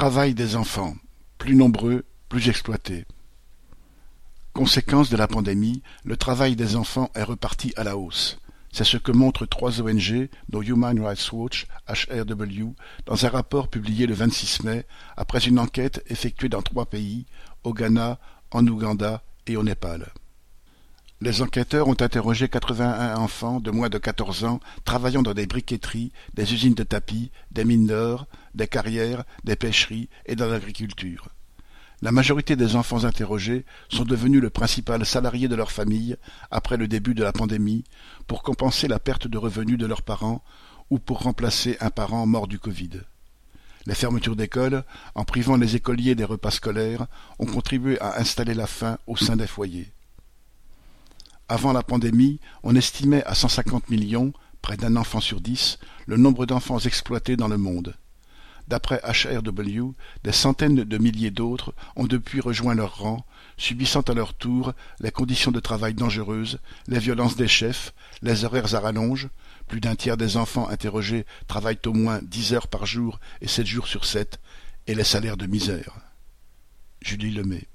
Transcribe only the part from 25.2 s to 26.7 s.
dans des briqueteries, des